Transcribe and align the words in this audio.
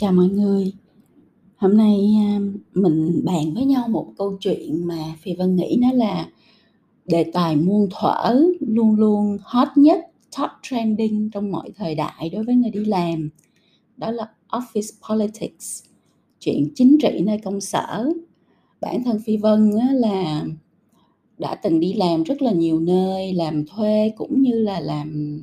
Chào 0.00 0.12
mọi 0.12 0.28
người. 0.28 0.72
Hôm 1.56 1.76
nay, 1.76 2.16
à, 2.26 2.40
mình 2.74 3.20
bàn 3.24 3.54
với 3.54 3.64
nhau 3.64 3.88
một 3.88 4.06
câu 4.18 4.36
chuyện 4.40 4.86
mà 4.86 5.14
Phi 5.18 5.34
Vân 5.34 5.56
nghĩ 5.56 5.78
nó 5.80 5.92
là 5.92 6.28
đề 7.04 7.24
tài 7.32 7.56
muôn 7.56 7.88
thuở, 7.90 8.40
luôn 8.60 8.94
luôn 8.94 9.38
hot 9.42 9.68
nhất, 9.76 10.00
top 10.38 10.50
trending 10.62 11.30
trong 11.30 11.52
mọi 11.52 11.70
thời 11.76 11.94
đại 11.94 12.30
đối 12.30 12.44
với 12.44 12.54
người 12.54 12.70
đi 12.70 12.84
làm. 12.84 13.28
Đó 13.96 14.10
là 14.10 14.28
office 14.48 15.08
politics, 15.08 15.82
chuyện 16.38 16.72
chính 16.74 16.96
trị 17.02 17.20
nơi 17.22 17.38
công 17.44 17.60
sở. 17.60 18.12
Bản 18.80 19.04
thân 19.04 19.18
Phi 19.26 19.36
Vân 19.36 19.70
là 19.92 20.44
đã 21.38 21.54
từng 21.54 21.80
đi 21.80 21.92
làm 21.92 22.22
rất 22.22 22.42
là 22.42 22.52
nhiều 22.52 22.80
nơi, 22.80 23.32
làm 23.34 23.66
thuê 23.66 24.12
cũng 24.16 24.42
như 24.42 24.52
là 24.54 24.80
làm 24.80 25.40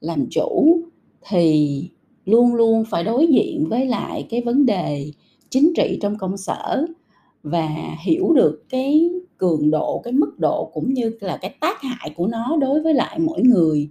làm 0.00 0.26
chủ, 0.30 0.80
thì 1.28 1.82
luôn 2.26 2.54
luôn 2.54 2.84
phải 2.84 3.04
đối 3.04 3.26
diện 3.26 3.66
với 3.68 3.86
lại 3.86 4.26
cái 4.30 4.42
vấn 4.42 4.66
đề 4.66 5.10
chính 5.50 5.72
trị 5.76 5.98
trong 6.02 6.18
công 6.18 6.36
sở 6.36 6.86
và 7.42 7.96
hiểu 8.04 8.32
được 8.32 8.64
cái 8.68 9.10
cường 9.38 9.70
độ, 9.70 10.00
cái 10.04 10.12
mức 10.12 10.38
độ 10.38 10.70
cũng 10.74 10.94
như 10.94 11.12
là 11.20 11.36
cái 11.36 11.54
tác 11.60 11.82
hại 11.82 12.10
của 12.16 12.26
nó 12.26 12.56
đối 12.60 12.82
với 12.82 12.94
lại 12.94 13.18
mỗi 13.18 13.42
người. 13.42 13.88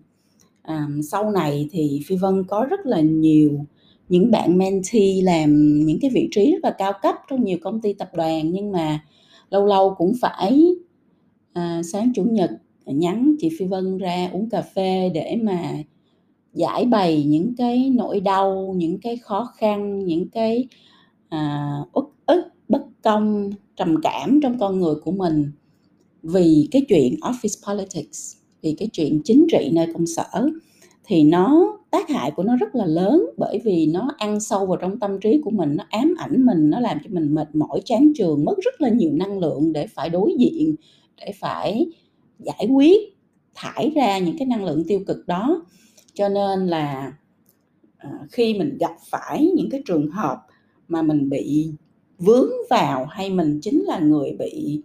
À, 0.62 0.88
sau 1.12 1.32
này 1.32 1.70
thì 1.72 2.02
Phi 2.06 2.16
Vân 2.16 2.44
có 2.48 2.66
rất 2.70 2.86
là 2.86 3.02
nhiều 3.02 3.66
những 4.10 4.32
bạn 4.32 4.58
mentee 4.58 5.22
làm 5.24 5.80
những 5.86 5.98
cái 6.02 6.12
vị 6.14 6.28
trí 6.32 6.52
rất 6.52 6.64
là 6.64 6.76
cao 6.78 6.94
cấp 7.02 7.16
trong 7.30 7.44
nhiều 7.44 7.58
công 7.62 7.82
ty 7.82 7.94
tập 7.94 8.10
đoàn 8.14 8.52
nhưng 8.52 8.72
mà 8.72 9.00
lâu 9.50 9.66
lâu 9.66 9.96
cũng 9.98 10.14
phải 10.22 10.64
à, 11.54 11.82
sáng 11.84 12.12
chủ 12.16 12.24
nhật 12.24 12.52
nhắn 12.86 13.36
chị 13.40 13.50
Phi 13.60 13.66
Vân 13.66 13.98
ra 13.98 14.30
uống 14.34 14.50
cà 14.50 14.62
phê 14.62 15.12
để 15.14 15.38
mà 15.44 15.72
giải 16.56 16.86
bày 16.86 17.24
những 17.24 17.54
cái 17.58 17.90
nỗi 17.90 18.20
đau, 18.20 18.74
những 18.78 19.00
cái 19.00 19.18
khó 19.18 19.50
khăn, 19.58 20.06
những 20.06 20.30
cái 20.30 20.68
à, 21.30 21.72
uất 21.94 22.06
ức, 22.26 22.42
bất 22.70 22.82
công, 23.04 23.50
trầm 23.76 23.96
cảm 24.04 24.40
trong 24.44 24.60
con 24.60 24.80
người 24.80 24.96
của 24.96 25.12
mình 25.12 25.52
vì 26.24 26.68
cái 26.72 26.86
chuyện 26.90 27.16
office 27.22 27.68
politics, 27.68 28.36
vì 28.62 28.76
cái 28.80 28.90
chuyện 28.94 29.22
chính 29.24 29.46
trị 29.52 29.70
nơi 29.74 29.88
công 29.94 30.08
sở 30.08 30.50
thì 31.08 31.24
nó 31.24 31.78
tác 31.92 32.10
hại 32.10 32.32
của 32.32 32.44
nó 32.44 32.56
rất 32.56 32.76
là 32.76 32.86
lớn 32.86 33.26
bởi 33.38 33.60
vì 33.64 33.86
nó 33.86 34.10
ăn 34.18 34.40
sâu 34.40 34.66
vào 34.66 34.78
trong 34.78 35.00
tâm 35.00 35.20
trí 35.20 35.42
của 35.44 35.52
mình, 35.52 35.76
nó 35.76 35.84
ám 35.90 36.16
ảnh 36.18 36.46
mình, 36.46 36.70
nó 36.70 36.80
làm 36.80 36.98
cho 37.04 37.10
mình 37.10 37.36
mệt 37.36 37.56
mỏi, 37.56 37.82
chán 37.86 38.12
trường, 38.16 38.46
mất 38.46 38.58
rất 38.58 38.82
là 38.82 38.90
nhiều 38.90 39.12
năng 39.14 39.40
lượng 39.40 39.74
để 39.74 39.88
phải 39.88 40.10
đối 40.10 40.36
diện, 40.40 40.76
để 41.18 41.32
phải 41.40 41.86
giải 42.40 42.68
quyết, 42.74 42.98
thải 43.56 43.92
ra 43.96 44.20
những 44.20 44.38
cái 44.38 44.48
năng 44.48 44.66
lượng 44.66 44.84
tiêu 44.88 45.00
cực 45.08 45.28
đó. 45.28 45.66
Cho 46.16 46.30
nên 46.30 46.68
là 46.68 47.14
à, 47.98 48.10
khi 48.32 48.54
mình 48.60 48.78
gặp 48.80 48.92
phải 49.10 49.52
những 49.56 49.70
cái 49.70 49.82
trường 49.86 50.12
hợp 50.12 50.38
mà 50.88 51.02
mình 51.02 51.30
bị 51.30 51.74
vướng 52.18 52.50
vào 52.70 53.06
hay 53.06 53.30
mình 53.30 53.60
chính 53.62 53.84
là 53.84 54.00
người 54.00 54.36
bị 54.40 54.82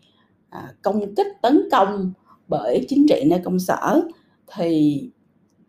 à, 0.50 0.72
công 0.82 1.14
kích 1.14 1.26
tấn 1.42 1.68
công 1.72 2.12
bởi 2.48 2.86
chính 2.88 3.06
trị 3.08 3.22
nơi 3.26 3.40
công 3.44 3.58
sở 3.58 4.02
thì 4.56 5.02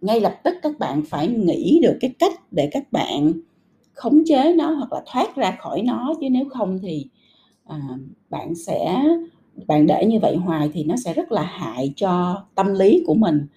ngay 0.02 0.22
lập 0.22 0.36
tức 0.44 0.54
các 0.62 0.80
bạn 0.80 1.04
phải 1.06 1.28
nghĩ 1.28 1.80
được 1.84 1.98
cái 2.02 2.14
cách 2.20 2.34
để 2.52 2.70
các 2.72 2.92
bạn 2.92 3.34
khống 3.94 4.24
chế 4.26 4.54
nó 4.54 4.72
hoặc 4.72 4.94
là 4.94 5.02
thoát 5.06 5.36
ra 5.36 5.58
khỏi 5.60 5.82
nó. 5.82 6.14
Chứ 6.22 6.28
nếu 6.32 6.46
không 6.50 6.80
thì 6.82 7.06
à, 7.66 7.80
bạn 8.30 8.56
sẽ 8.56 9.04
bạn 9.68 9.88
để 9.88 10.06
như 10.06 10.20
vậy 10.22 10.36
hoài 10.36 10.70
thì 10.74 10.84
nó 10.84 10.96
sẽ 11.06 11.14
rất 11.14 11.32
là 11.32 11.42
hại 11.42 11.94
cho 11.96 12.44
tâm 12.56 12.74
lý 12.74 13.04
của 13.08 13.14
mình 13.14 13.48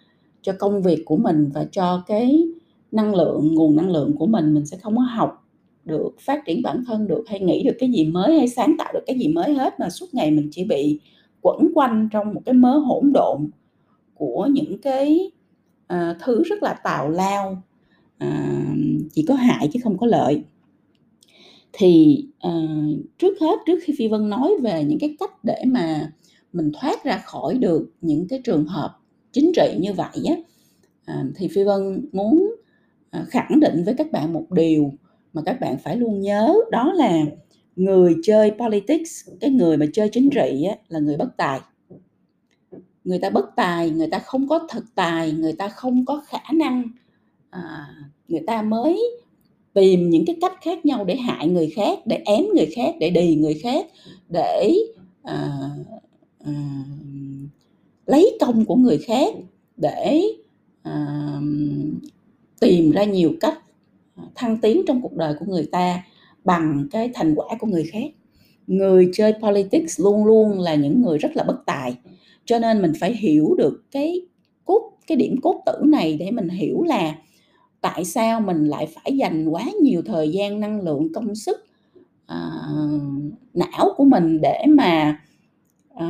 cho 0.45 0.53
công 0.59 0.83
việc 0.83 1.03
của 1.05 1.17
mình 1.17 1.51
và 1.55 1.67
cho 1.73 2.05
cái 2.07 2.47
năng 2.93 3.15
lượng 3.15 3.55
nguồn 3.55 3.77
năng 3.77 3.91
lượng 3.91 4.17
của 4.19 4.27
mình 4.27 4.55
mình 4.55 4.67
sẽ 4.67 4.77
không 4.77 4.97
có 4.97 5.03
học 5.03 5.45
được 5.85 6.11
phát 6.21 6.43
triển 6.47 6.63
bản 6.63 6.85
thân 6.87 7.07
được 7.07 7.25
hay 7.27 7.41
nghĩ 7.41 7.63
được 7.63 7.77
cái 7.79 7.91
gì 7.93 8.05
mới 8.05 8.39
hay 8.39 8.49
sáng 8.49 8.75
tạo 8.79 8.93
được 8.95 9.03
cái 9.07 9.19
gì 9.19 9.29
mới 9.29 9.55
hết 9.55 9.81
mà 9.81 9.91
suốt 9.91 10.07
ngày 10.13 10.31
mình 10.31 10.49
chỉ 10.53 10.65
bị 10.65 11.01
quẩn 11.43 11.69
quanh 11.75 12.09
trong 12.13 12.35
một 12.35 12.41
cái 12.47 12.53
mớ 12.53 12.79
hỗn 12.79 13.13
độn 13.15 13.51
của 14.15 14.49
những 14.53 14.81
cái 14.81 15.31
uh, 15.93 16.17
thứ 16.25 16.43
rất 16.43 16.63
là 16.63 16.75
tào 16.85 17.11
lao 17.11 17.63
uh, 18.25 18.79
chỉ 19.13 19.25
có 19.29 19.35
hại 19.35 19.71
chứ 19.73 19.81
không 19.83 19.99
có 19.99 20.07
lợi. 20.07 20.43
Thì 21.73 22.25
uh, 22.49 22.97
trước 23.19 23.41
hết 23.41 23.59
trước 23.67 23.79
khi 23.83 23.95
phi 23.99 24.09
vân 24.09 24.29
nói 24.29 24.55
về 24.63 24.85
những 24.85 24.99
cái 24.99 25.17
cách 25.21 25.45
để 25.45 25.63
mà 25.67 26.13
mình 26.53 26.73
thoát 26.81 27.05
ra 27.05 27.23
khỏi 27.25 27.59
được 27.59 27.91
những 28.01 28.29
cái 28.29 28.41
trường 28.45 28.65
hợp 28.65 28.99
chính 29.35 29.53
trị 29.57 29.77
như 29.81 29.93
vậy 29.93 30.25
á 30.29 30.35
à, 31.05 31.25
thì 31.37 31.49
phi 31.49 31.65
vân 31.65 32.09
muốn 32.13 32.55
à, 33.11 33.25
khẳng 33.29 33.61
định 33.61 33.85
với 33.85 33.95
các 33.99 34.13
bạn 34.13 34.33
một 34.33 34.51
điều 34.51 34.93
mà 35.33 35.43
các 35.47 35.61
bạn 35.61 35.79
phải 35.79 35.97
luôn 35.97 36.21
nhớ 36.21 36.55
đó 36.71 36.93
là 36.93 37.21
người 37.77 38.17
chơi 38.23 38.51
politics 38.51 39.29
cái 39.41 39.51
người 39.51 39.77
mà 39.77 39.87
chơi 39.93 40.09
chính 40.13 40.31
trị 40.31 40.65
á, 40.71 40.77
là 40.89 40.99
người 40.99 41.17
bất 41.17 41.37
tài. 41.37 41.61
Người 43.05 43.19
ta 43.19 43.31
bất 43.31 43.57
tài 43.57 43.91
người 43.91 44.09
ta 44.11 44.19
không 44.19 44.49
có 44.49 44.67
thực 44.71 44.85
tài 44.95 45.33
người 45.33 45.53
ta 45.53 45.69
không 45.69 46.05
có 46.05 46.23
khả 46.27 46.53
năng 46.55 46.83
à, 47.51 47.87
người 48.29 48.41
ta 48.47 48.63
mới 48.63 49.03
tìm 49.75 50.11
những 50.11 50.27
cái 50.27 50.37
cách 50.41 50.53
khác 50.63 50.87
nhau 50.87 51.05
để 51.05 51.17
hại 51.17 51.49
người 51.49 51.73
khác 51.77 51.99
để 52.07 52.23
ém 52.25 52.45
người 52.55 52.67
khác 52.77 52.95
để 53.01 53.11
đì 53.11 53.37
người 53.37 53.55
khác 53.63 53.87
để 54.29 54.75
à, 55.23 55.59
à, 56.45 56.53
lấy 58.07 58.39
công 58.41 58.65
của 58.65 58.77
người 58.77 58.99
khác 58.99 59.35
để 59.77 60.23
à, 60.83 61.37
tìm 62.61 62.91
ra 62.91 63.05
nhiều 63.05 63.33
cách 63.41 63.59
à, 64.17 64.23
thăng 64.35 64.59
tiến 64.59 64.83
trong 64.87 65.03
cuộc 65.03 65.13
đời 65.13 65.35
của 65.39 65.47
người 65.49 65.69
ta 65.73 66.03
bằng 66.45 66.89
cái 66.91 67.11
thành 67.15 67.35
quả 67.35 67.47
của 67.61 67.67
người 67.67 67.85
khác. 67.93 68.11
Người 68.67 69.11
chơi 69.13 69.35
politics 69.43 70.01
luôn 70.01 70.25
luôn 70.25 70.61
là 70.61 70.75
những 70.75 71.03
người 71.03 71.19
rất 71.19 71.37
là 71.37 71.45
bất 71.45 71.67
tài 71.67 71.97
cho 72.45 72.59
nên 72.59 72.83
mình 72.83 72.93
phải 73.01 73.15
hiểu 73.15 73.55
được 73.59 73.83
cái 73.91 74.21
cốt 74.65 74.93
cái 75.07 75.17
điểm 75.17 75.37
cốt 75.43 75.63
tử 75.67 75.73
này 75.85 76.17
để 76.17 76.31
mình 76.31 76.49
hiểu 76.49 76.83
là 76.83 77.15
tại 77.81 78.05
sao 78.05 78.41
mình 78.41 78.65
lại 78.65 78.89
phải 78.95 79.17
dành 79.17 79.49
quá 79.49 79.65
nhiều 79.83 80.03
thời 80.07 80.29
gian 80.33 80.61
năng 80.61 80.81
lượng 80.81 81.13
công 81.15 81.35
sức 81.35 81.67
à, 82.27 82.51
não 83.55 83.95
của 83.97 84.05
mình 84.05 84.41
để 84.41 84.65
mà 84.69 85.21
Ờ, 85.95 86.07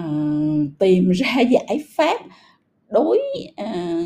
tìm 0.78 1.10
ra 1.10 1.40
giải 1.50 1.84
pháp 1.96 2.20
đối 2.88 3.20
ờ, 3.56 3.64
à, 3.64 4.02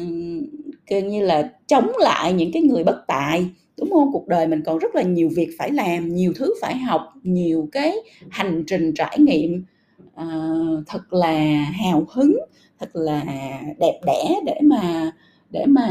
gần 0.90 1.08
như 1.08 1.22
là 1.22 1.52
chống 1.66 1.92
lại 1.98 2.32
những 2.32 2.52
cái 2.52 2.62
người 2.62 2.84
bất 2.84 3.04
tài 3.06 3.50
đúng 3.78 3.90
không? 3.90 4.12
Cuộc 4.12 4.28
đời 4.28 4.46
mình 4.46 4.62
còn 4.66 4.78
rất 4.78 4.94
là 4.94 5.02
nhiều 5.02 5.30
việc 5.36 5.48
phải 5.58 5.70
làm 5.70 6.14
nhiều 6.14 6.32
thứ 6.36 6.54
phải 6.60 6.76
học 6.78 7.12
nhiều 7.22 7.68
cái 7.72 7.96
hành 8.30 8.64
trình 8.66 8.94
trải 8.94 9.18
nghiệm 9.18 9.64
uh, 10.20 10.86
thật 10.86 11.12
là 11.12 11.34
hào 11.64 12.06
hứng 12.10 12.36
thật 12.80 12.88
là 12.92 13.24
đẹp 13.78 14.00
đẽ 14.06 14.40
để 14.46 14.60
mà 14.62 15.12
để 15.50 15.66
mà 15.66 15.88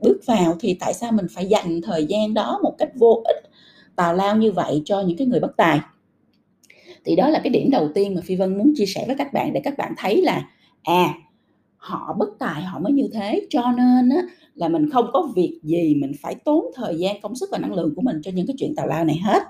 bước 0.00 0.20
vào. 0.26 0.56
Thì 0.60 0.76
tại 0.80 0.94
sao 0.94 1.12
mình 1.12 1.26
phải 1.34 1.46
dành 1.46 1.80
thời 1.82 2.06
gian 2.06 2.34
đó 2.34 2.60
một 2.62 2.74
cách 2.78 2.90
vô 2.94 3.22
ích 3.24 3.50
tào 3.96 4.14
lao 4.14 4.36
như 4.36 4.52
vậy 4.52 4.82
cho 4.84 5.00
những 5.00 5.16
cái 5.16 5.26
người 5.26 5.40
bất 5.40 5.56
tài? 5.56 5.80
Thì 7.04 7.16
đó 7.16 7.28
là 7.28 7.40
cái 7.44 7.50
điểm 7.50 7.70
đầu 7.70 7.88
tiên 7.94 8.14
mà 8.14 8.20
phi 8.24 8.36
vân 8.36 8.58
muốn 8.58 8.72
chia 8.76 8.86
sẻ 8.86 9.04
với 9.06 9.16
các 9.16 9.32
bạn 9.32 9.52
để 9.52 9.60
các 9.64 9.78
bạn 9.78 9.92
thấy 9.96 10.22
là 10.22 10.48
à 10.82 11.14
họ 11.76 12.16
bất 12.18 12.28
tài 12.38 12.62
họ 12.62 12.78
mới 12.78 12.92
như 12.92 13.08
thế. 13.12 13.46
Cho 13.50 13.72
nên 13.76 14.08
á, 14.08 14.22
là 14.54 14.68
mình 14.68 14.90
không 14.90 15.06
có 15.12 15.32
việc 15.36 15.60
gì 15.62 15.94
mình 15.94 16.12
phải 16.22 16.34
tốn 16.34 16.64
thời 16.74 16.98
gian 16.98 17.20
công 17.20 17.34
sức 17.34 17.48
và 17.52 17.58
năng 17.58 17.74
lượng 17.74 17.94
của 17.96 18.02
mình 18.02 18.20
cho 18.22 18.30
những 18.34 18.46
cái 18.46 18.54
chuyện 18.58 18.74
tào 18.76 18.86
lao 18.86 19.04
này 19.04 19.20
hết. 19.24 19.42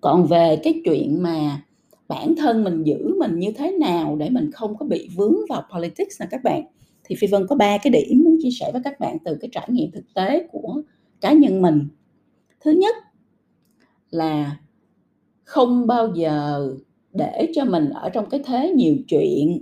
Còn 0.00 0.26
về 0.26 0.56
cái 0.62 0.82
chuyện 0.84 1.22
mà 1.22 1.62
bản 2.08 2.34
thân 2.36 2.64
mình 2.64 2.82
giữ 2.82 3.14
mình 3.18 3.38
như 3.38 3.52
thế 3.52 3.70
nào 3.70 4.16
để 4.16 4.30
mình 4.30 4.50
không 4.52 4.76
có 4.76 4.86
bị 4.86 5.08
vướng 5.16 5.36
vào 5.48 5.62
politics 5.72 6.20
nè 6.20 6.26
các 6.30 6.40
bạn 6.44 6.62
thì 7.04 7.16
phi 7.18 7.26
vân 7.26 7.46
có 7.46 7.56
ba 7.56 7.78
cái 7.78 7.90
điểm 7.90 8.22
muốn 8.24 8.36
chia 8.42 8.50
sẻ 8.60 8.70
với 8.72 8.82
các 8.84 9.00
bạn 9.00 9.16
từ 9.24 9.36
cái 9.40 9.50
trải 9.52 9.68
nghiệm 9.70 9.90
thực 9.90 10.14
tế 10.14 10.46
của 10.52 10.82
cá 11.20 11.32
nhân 11.32 11.62
mình. 11.62 11.88
Thứ 12.60 12.70
nhất 12.70 12.96
là 14.10 14.56
không 15.48 15.86
bao 15.86 16.08
giờ 16.14 16.68
để 17.12 17.48
cho 17.54 17.64
mình 17.64 17.90
ở 17.90 18.08
trong 18.08 18.28
cái 18.30 18.40
thế 18.44 18.72
nhiều 18.76 18.96
chuyện. 19.08 19.58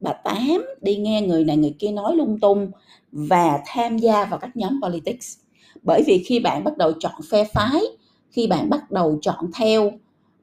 Bà 0.00 0.12
tám 0.12 0.64
đi 0.80 0.96
nghe 0.96 1.22
người 1.22 1.44
này 1.44 1.56
người 1.56 1.74
kia 1.78 1.90
nói 1.90 2.16
lung 2.16 2.40
tung 2.40 2.70
và 3.12 3.60
tham 3.66 3.98
gia 3.98 4.24
vào 4.24 4.38
các 4.38 4.56
nhóm 4.56 4.80
politics. 4.82 5.38
Bởi 5.82 6.02
vì 6.06 6.22
khi 6.26 6.40
bạn 6.40 6.64
bắt 6.64 6.76
đầu 6.76 6.92
chọn 7.00 7.12
phe 7.30 7.44
phái, 7.44 7.82
khi 8.30 8.46
bạn 8.46 8.70
bắt 8.70 8.90
đầu 8.90 9.18
chọn 9.22 9.50
theo 9.58 9.92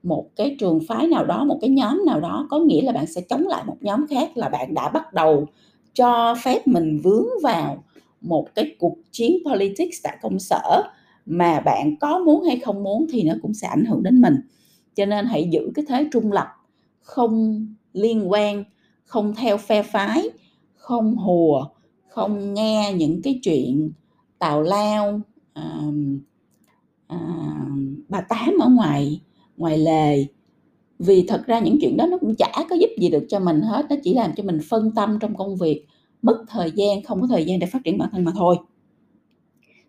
một 0.03 0.25
cái 0.35 0.55
trường 0.59 0.79
phái 0.87 1.07
nào 1.07 1.25
đó, 1.25 1.43
một 1.43 1.57
cái 1.61 1.69
nhóm 1.69 2.01
nào 2.05 2.19
đó, 2.19 2.47
có 2.49 2.59
nghĩa 2.59 2.81
là 2.81 2.91
bạn 2.91 3.07
sẽ 3.07 3.21
chống 3.21 3.47
lại 3.47 3.63
một 3.67 3.77
nhóm 3.81 4.07
khác 4.07 4.37
là 4.37 4.49
bạn 4.49 4.73
đã 4.73 4.89
bắt 4.89 5.13
đầu 5.13 5.45
cho 5.93 6.35
phép 6.43 6.67
mình 6.67 6.99
vướng 7.03 7.27
vào 7.43 7.83
một 8.21 8.47
cái 8.55 8.75
cuộc 8.79 8.97
chiến 9.11 9.37
politics 9.45 9.97
tại 10.03 10.17
công 10.21 10.39
sở 10.39 10.81
mà 11.25 11.59
bạn 11.59 11.95
có 11.99 12.19
muốn 12.19 12.43
hay 12.43 12.57
không 12.57 12.83
muốn 12.83 13.05
thì 13.11 13.23
nó 13.23 13.33
cũng 13.41 13.53
sẽ 13.53 13.67
ảnh 13.67 13.85
hưởng 13.85 14.03
đến 14.03 14.21
mình 14.21 14.35
cho 14.99 15.05
nên 15.05 15.25
hãy 15.25 15.49
giữ 15.51 15.71
cái 15.75 15.85
thế 15.87 16.07
trung 16.11 16.31
lập 16.31 16.47
không 17.01 17.65
liên 17.93 18.31
quan 18.31 18.63
không 19.05 19.35
theo 19.35 19.57
phe 19.57 19.83
phái 19.83 20.29
không 20.75 21.15
hùa 21.15 21.65
không 22.07 22.53
nghe 22.53 22.93
những 22.97 23.21
cái 23.21 23.39
chuyện 23.43 23.91
tào 24.39 24.61
lao 24.61 25.21
à, 25.53 25.81
à, 27.07 27.19
bà 28.09 28.21
tám 28.21 28.57
ở 28.61 28.69
ngoài 28.69 29.21
ngoài 29.57 29.77
lề. 29.77 30.25
Vì 30.99 31.25
thật 31.27 31.43
ra 31.45 31.59
những 31.59 31.77
chuyện 31.81 31.97
đó 31.97 32.07
nó 32.07 32.17
cũng 32.17 32.35
chả 32.35 32.51
có 32.69 32.75
giúp 32.75 32.89
gì 32.97 33.09
được 33.09 33.25
cho 33.29 33.39
mình 33.39 33.61
hết 33.61 33.85
nó 33.89 33.95
chỉ 34.03 34.13
làm 34.13 34.31
cho 34.35 34.43
mình 34.43 34.59
phân 34.69 34.91
tâm 34.95 35.17
trong 35.21 35.35
công 35.35 35.55
việc 35.55 35.85
mất 36.21 36.43
thời 36.47 36.71
gian 36.75 37.03
không 37.03 37.21
có 37.21 37.27
thời 37.27 37.45
gian 37.45 37.59
để 37.59 37.67
phát 37.67 37.79
triển 37.83 37.97
bản 37.97 38.09
thân 38.11 38.23
mà 38.23 38.31
thôi. 38.35 38.57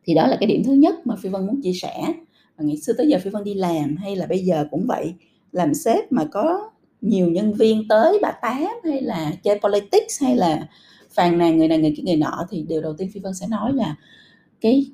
Thì 0.04 0.14
đó 0.14 0.26
là 0.26 0.36
cái 0.40 0.46
điểm 0.46 0.62
thứ 0.64 0.72
nhất 0.72 1.06
mà 1.06 1.16
phi 1.16 1.28
vân 1.28 1.46
muốn 1.46 1.62
chia 1.62 1.72
sẻ 1.72 2.14
và 2.60 2.66
ngày 2.66 2.76
xưa 2.76 2.92
tới 2.92 3.08
giờ 3.08 3.18
phi 3.22 3.30
vân 3.30 3.44
đi 3.44 3.54
làm 3.54 3.96
hay 3.96 4.16
là 4.16 4.26
bây 4.26 4.38
giờ 4.38 4.66
cũng 4.70 4.86
vậy? 4.86 5.14
Làm 5.52 5.74
sếp 5.74 6.12
mà 6.12 6.24
có 6.24 6.70
nhiều 7.00 7.30
nhân 7.30 7.54
viên 7.54 7.88
tới 7.88 8.18
bà 8.22 8.30
tám 8.30 8.66
hay 8.84 9.02
là 9.02 9.32
chơi 9.42 9.60
politics 9.62 10.22
hay 10.22 10.36
là 10.36 10.66
phàn 11.10 11.38
nàn 11.38 11.58
người 11.58 11.68
này 11.68 11.78
người 11.78 11.94
kia 11.96 12.02
người 12.02 12.16
nọ 12.16 12.46
thì 12.50 12.64
điều 12.68 12.82
đầu 12.82 12.94
tiên 12.98 13.10
phi 13.14 13.20
vân 13.20 13.34
sẽ 13.34 13.46
nói 13.46 13.72
là 13.72 13.96
cái 14.60 14.86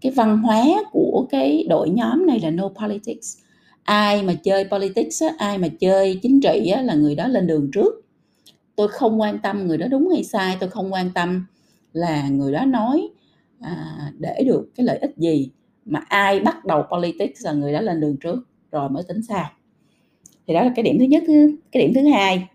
cái 0.00 0.12
văn 0.12 0.38
hóa 0.38 0.64
của 0.92 1.26
cái 1.30 1.66
đội 1.68 1.90
nhóm 1.90 2.26
này 2.26 2.40
là 2.40 2.50
no 2.50 2.68
politics. 2.68 3.38
Ai 3.82 4.22
mà 4.22 4.34
chơi 4.34 4.64
politics 4.64 5.22
á, 5.22 5.28
ai 5.38 5.58
mà 5.58 5.68
chơi 5.80 6.18
chính 6.22 6.40
trị 6.40 6.70
á, 6.74 6.82
là 6.82 6.94
người 6.94 7.14
đó 7.14 7.28
lên 7.28 7.46
đường 7.46 7.70
trước. 7.72 8.04
Tôi 8.76 8.88
không 8.88 9.20
quan 9.20 9.38
tâm 9.38 9.66
người 9.66 9.78
đó 9.78 9.86
đúng 9.86 10.08
hay 10.08 10.24
sai 10.24 10.56
tôi 10.60 10.70
không 10.70 10.92
quan 10.92 11.10
tâm 11.14 11.46
là 11.92 12.28
người 12.28 12.52
đó 12.52 12.64
nói 12.64 13.08
à, 13.60 13.98
để 14.18 14.44
được 14.46 14.68
cái 14.76 14.86
lợi 14.86 14.98
ích 14.98 15.16
gì 15.16 15.50
mà 15.84 16.00
ai 16.08 16.40
bắt 16.40 16.64
đầu 16.64 16.82
politics 16.90 17.44
là 17.44 17.52
người 17.52 17.72
đó 17.72 17.80
lên 17.80 18.00
đường 18.00 18.16
trước 18.16 18.38
rồi 18.72 18.88
mới 18.88 19.02
tính 19.08 19.22
sao 19.22 19.50
thì 20.46 20.54
đó 20.54 20.62
là 20.62 20.72
cái 20.76 20.82
điểm 20.82 20.98
thứ 20.98 21.04
nhất 21.04 21.22
cái 21.72 21.86
điểm 21.86 21.94
thứ 21.94 22.08
hai 22.08 22.48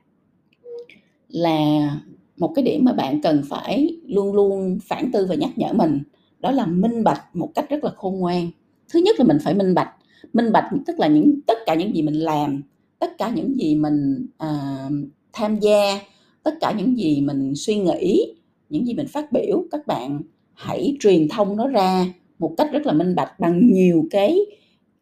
là 1.28 1.90
một 2.38 2.52
cái 2.56 2.64
điểm 2.64 2.86
mà 2.86 2.94
bạn 2.94 3.22
cần 3.22 3.42
phải 3.50 3.98
luôn 4.08 4.34
luôn 4.34 4.80
phản 4.88 5.12
tư 5.12 5.26
và 5.30 5.36
nhắc 5.36 5.50
nhở 5.56 5.74
mình 5.74 6.04
đó 6.40 6.52
là 6.52 6.66
minh 6.66 7.04
bạch 7.04 7.36
một 7.36 7.52
cách 7.56 7.70
rất 7.70 7.84
là 7.84 7.92
khôn 7.96 8.20
ngoan. 8.20 8.50
Thứ 8.94 9.00
nhất 9.00 9.20
là 9.20 9.26
mình 9.26 9.38
phải 9.44 9.54
minh 9.54 9.74
bạch. 9.74 9.90
Minh 10.34 10.52
bạch 10.52 10.70
tức 10.88 11.00
là 11.00 11.08
những 11.08 11.40
tất 11.48 11.58
cả 11.66 11.76
những 11.76 11.96
gì 11.96 12.02
mình 12.02 12.16
làm 12.16 12.62
tất 13.00 13.18
cả 13.18 13.30
những 13.30 13.60
gì 13.60 13.76
mình 13.76 14.28
uh, 14.44 14.92
tham 15.34 15.60
gia 15.60 16.00
tất 16.44 16.54
cả 16.62 16.74
những 16.78 16.98
gì 16.98 17.22
mình 17.22 17.54
suy 17.56 17.76
nghĩ 17.76 18.34
những 18.70 18.88
gì 18.88 18.94
mình 18.94 19.08
phát 19.08 19.32
biểu 19.32 19.64
các 19.72 19.88
bạn 19.88 20.22
hãy 20.54 20.98
truyền 21.00 21.28
thông 21.28 21.58
nó 21.58 21.68
ra 21.68 22.06
một 22.40 22.54
cách 22.58 22.68
rất 22.72 22.86
là 22.86 22.94
minh 22.94 23.16
bạch 23.16 23.40
bằng 23.40 23.74
nhiều 23.74 24.06
cái 24.12 24.40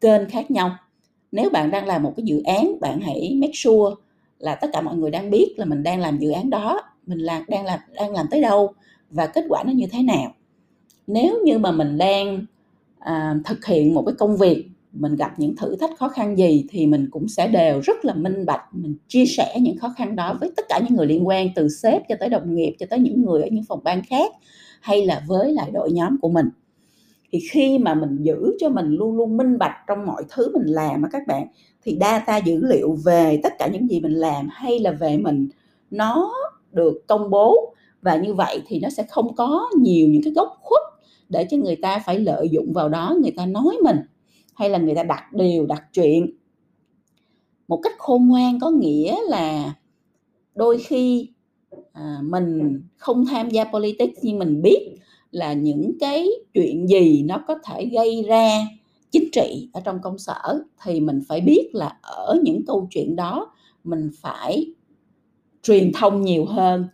kênh 0.02 0.30
khác 0.30 0.52
nhau. 0.52 0.72
Nếu 1.32 1.50
bạn 1.50 1.72
đang 1.72 1.86
làm 1.86 2.04
một 2.04 2.14
cái 2.18 2.24
dự 2.24 2.42
án 2.44 2.80
bạn 2.80 3.00
hãy 3.00 3.38
make 3.42 3.54
sure 3.54 3.96
là 4.40 4.56
tất 4.56 4.68
cả 4.74 4.82
mọi 4.82 4.96
người 4.96 5.12
đang 5.12 5.30
biết 5.30 5.54
là 5.58 5.66
mình 5.66 5.84
đang 5.84 6.00
làm 6.00 6.18
dự 6.18 6.32
án 6.32 6.50
đó 6.50 6.82
mình 7.06 7.20
làm 7.20 7.44
đang 7.48 7.66
làm 7.66 7.80
đang 7.94 8.14
làm 8.14 8.26
tới 8.32 8.42
đâu 8.42 8.74
và 9.10 9.28
kết 9.28 9.46
quả 9.50 9.64
nó 9.64 9.72
như 9.72 9.86
thế 9.92 10.04
nào. 10.04 10.34
Nếu 11.08 11.40
như 11.44 11.58
mà 11.58 11.72
mình 11.72 11.98
đang 11.98 12.46
à, 13.00 13.36
thực 13.46 13.66
hiện 13.66 13.94
một 13.94 14.04
cái 14.06 14.16
công 14.18 14.38
việc 14.38 14.66
mình 14.92 15.16
gặp 15.16 15.40
những 15.40 15.56
thử 15.56 15.76
thách 15.76 15.98
khó 15.98 16.08
khăn 16.08 16.38
gì 16.38 16.66
thì 16.70 16.86
mình 16.86 17.08
cũng 17.12 17.28
sẽ 17.28 17.48
đều 17.48 17.82
rất 17.84 18.06
là 18.06 18.14
minh 18.14 18.46
bạch 18.46 18.62
mình 18.72 18.96
chia 19.08 19.26
sẻ 19.26 19.58
những 19.62 19.78
khó 19.78 19.94
khăn 19.98 20.16
đó 20.16 20.38
với 20.40 20.52
tất 20.56 20.66
cả 20.70 20.80
những 20.84 20.98
người 20.98 21.08
liên 21.08 21.28
quan 21.28 21.50
từ 21.56 21.70
sếp 21.70 22.02
cho 22.10 22.16
tới 22.20 22.30
đồng 22.30 22.56
nghiệp 22.56 22.76
cho 22.80 22.86
tới 22.90 23.00
những 23.00 23.22
người 23.22 23.42
ở 23.42 23.48
những 23.52 23.64
phòng 23.64 23.80
ban 23.84 24.02
khác 24.04 24.32
hay 24.82 25.06
là 25.06 25.24
với 25.28 25.54
lại 25.54 25.72
đội 25.72 25.92
nhóm 25.92 26.18
của 26.22 26.30
mình 26.30 26.50
thì 27.32 27.40
khi 27.52 27.78
mà 27.78 27.94
mình 27.94 28.18
giữ 28.22 28.56
cho 28.60 28.70
mình 28.70 28.90
luôn 28.90 29.18
luôn 29.18 29.38
minh 29.38 29.58
bạch 29.58 29.76
trong 29.88 30.06
mọi 30.06 30.24
thứ 30.30 30.52
mình 30.54 30.66
làm 30.66 31.02
á 31.02 31.10
các 31.12 31.28
bạn 31.28 31.48
thì 31.84 31.98
data 32.02 32.38
dữ 32.38 32.64
liệu 32.64 32.98
về 33.06 33.40
tất 33.44 33.54
cả 33.60 33.68
những 33.68 33.90
gì 33.90 34.00
mình 34.00 34.14
làm 34.14 34.48
hay 34.52 34.80
là 34.80 34.92
về 34.92 35.18
mình 35.18 35.48
nó 35.92 36.34
được 36.72 37.08
công 37.08 37.30
bố. 37.30 37.74
Và 38.02 38.16
như 38.16 38.34
vậy 38.34 38.62
thì 38.68 38.80
nó 38.80 38.90
sẽ 38.90 39.04
không 39.10 39.36
có 39.36 39.70
nhiều 39.80 40.08
những 40.08 40.24
cái 40.24 40.34
góc 40.34 40.58
khuất 40.62 40.82
để 41.30 41.48
cho 41.50 41.58
người 41.58 41.76
ta 41.76 42.00
phải 42.06 42.20
lợi 42.20 42.50
dụng 42.50 42.74
vào 42.74 42.90
đó 42.90 43.16
người 43.22 43.32
ta 43.32 43.46
nói 43.46 43.78
mình 43.84 43.98
hay 44.56 44.70
là 44.70 44.78
người 44.78 44.96
ta 44.96 45.04
đặt 45.04 45.24
điều 45.34 45.66
đặt 45.66 45.84
chuyện. 45.94 46.38
Một 47.68 47.80
cách 47.84 47.94
khôn 47.98 48.28
ngoan 48.28 48.60
có 48.60 48.70
nghĩa 48.70 49.18
là 49.30 49.74
đôi 50.56 50.78
khi 50.78 51.30
à, 51.94 52.20
mình 52.24 52.82
không 52.98 53.26
tham 53.26 53.50
gia 53.50 53.64
politics 53.64 54.20
nhưng 54.22 54.40
mình 54.40 54.62
biết 54.62 54.96
là 55.32 55.54
những 55.54 55.92
cái 56.00 56.28
chuyện 56.54 56.90
gì 56.90 57.24
nó 57.24 57.44
có 57.48 57.56
thể 57.66 57.86
gây 57.86 58.24
ra 58.28 58.60
chính 59.12 59.30
trị 59.32 59.70
ở 59.74 59.82
trong 59.82 60.00
công 60.02 60.18
sở 60.18 60.60
thì 60.84 61.00
mình 61.00 61.22
phải 61.28 61.42
biết 61.42 61.70
là 61.74 61.98
ở 62.02 62.38
những 62.44 62.66
câu 62.66 62.88
chuyện 62.92 63.16
đó 63.16 63.54
mình 63.84 64.10
phải 64.22 64.74
truyền 65.64 65.92
thông 65.94 66.22
nhiều 66.22 66.46
hơn. 66.46 66.88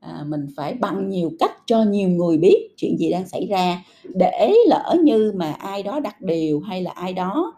À, 0.00 0.24
mình 0.26 0.46
phải 0.56 0.74
bằng 0.74 1.08
nhiều 1.08 1.30
cách 1.38 1.52
cho 1.66 1.82
nhiều 1.84 2.08
người 2.08 2.38
biết 2.38 2.68
chuyện 2.76 2.96
gì 2.98 3.10
đang 3.10 3.28
xảy 3.28 3.46
ra 3.46 3.82
để 4.14 4.54
lỡ 4.68 4.96
như 5.04 5.32
mà 5.36 5.52
ai 5.52 5.82
đó 5.82 6.00
đặt 6.00 6.20
điều 6.20 6.60
hay 6.60 6.82
là 6.82 6.90
ai 6.90 7.12
đó 7.12 7.54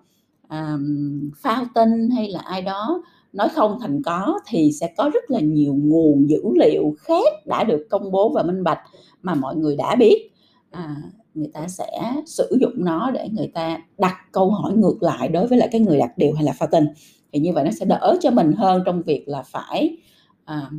um, 0.50 1.30
phao 1.36 1.64
tin 1.74 2.10
hay 2.10 2.28
là 2.28 2.40
ai 2.40 2.62
đó 2.62 3.02
nói 3.32 3.48
không 3.48 3.78
thành 3.80 4.02
có 4.02 4.40
thì 4.46 4.70
sẽ 4.80 4.94
có 4.96 5.10
rất 5.14 5.30
là 5.30 5.40
nhiều 5.40 5.74
nguồn 5.74 6.30
dữ 6.30 6.42
liệu 6.54 6.94
khác 6.98 7.46
đã 7.46 7.64
được 7.64 7.86
công 7.90 8.10
bố 8.10 8.32
và 8.34 8.42
minh 8.42 8.64
bạch 8.64 8.78
mà 9.22 9.34
mọi 9.34 9.56
người 9.56 9.76
đã 9.76 9.96
biết. 9.96 10.30
À, 10.70 10.96
người 11.34 11.50
ta 11.52 11.68
sẽ 11.68 12.12
sử 12.26 12.56
dụng 12.60 12.72
nó 12.76 13.10
để 13.10 13.28
người 13.32 13.50
ta 13.54 13.78
đặt 13.98 14.16
câu 14.32 14.50
hỏi 14.50 14.72
ngược 14.76 15.02
lại 15.02 15.28
đối 15.28 15.46
với 15.46 15.58
lại 15.58 15.68
cái 15.72 15.80
người 15.80 15.98
đặt 15.98 16.10
điều 16.16 16.32
hay 16.34 16.44
là 16.44 16.52
phao 16.52 16.68
tin 16.72 16.84
thì 17.32 17.40
như 17.40 17.52
vậy 17.52 17.64
nó 17.64 17.70
sẽ 17.70 17.84
đỡ 17.84 18.16
cho 18.20 18.30
mình 18.30 18.52
hơn 18.52 18.82
trong 18.86 19.02
việc 19.02 19.24
là 19.28 19.42
phải 19.42 19.96
à, 20.44 20.70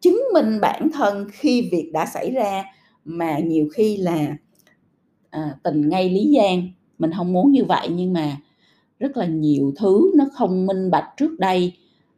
chứng 0.00 0.22
minh 0.34 0.60
bản 0.60 0.90
thân 0.94 1.26
khi 1.32 1.68
việc 1.72 1.90
đã 1.92 2.06
xảy 2.06 2.30
ra 2.30 2.64
mà 3.04 3.38
nhiều 3.38 3.68
khi 3.74 3.96
là 3.96 4.36
à, 5.30 5.54
tình 5.62 5.88
ngay 5.88 6.10
lý 6.10 6.24
gian. 6.24 6.68
Mình 6.98 7.10
không 7.16 7.32
muốn 7.32 7.52
như 7.52 7.64
vậy 7.64 7.88
nhưng 7.90 8.12
mà 8.12 8.36
rất 8.98 9.16
là 9.16 9.26
nhiều 9.26 9.72
thứ 9.78 10.12
nó 10.16 10.24
không 10.32 10.66
minh 10.66 10.90
bạch 10.90 11.04
trước 11.16 11.38
đây 11.38 11.72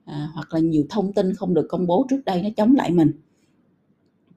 à, 0.09 0.29
hoặc 0.35 0.55
là 0.55 0.61
nhiều 0.61 0.85
thông 0.91 1.13
tin 1.13 1.35
không 1.35 1.55
được 1.55 1.67
công 1.69 1.87
bố 1.87 2.07
trước 2.11 2.25
đây 2.25 2.43
nó 2.43 2.49
chống 2.57 2.75
lại 2.77 2.91
mình. 2.91 3.13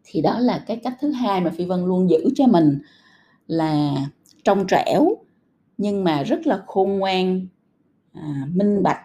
Thì 0.04 0.22
đó 0.22 0.40
là 0.40 0.64
cái 0.68 0.78
cách 0.78 0.98
thứ 1.02 1.12
hai 1.12 1.42
mà 1.42 1.50
phi 1.50 1.66
vân 1.66 1.86
luôn 1.86 2.10
giữ 2.10 2.30
cho 2.36 2.48
mình 2.48 2.80
là 3.48 3.96
trong 4.44 4.66
trẻo 4.68 5.16
nhưng 5.78 6.04
mà 6.04 6.24
rất 6.24 6.48
là 6.48 6.64
khôn 6.68 6.98
ngoan 6.98 7.48
à, 8.14 8.48
minh 8.54 8.84
bạch 8.84 9.00